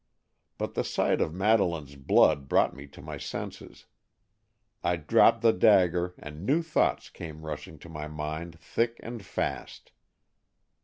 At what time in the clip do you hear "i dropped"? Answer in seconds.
4.83-5.43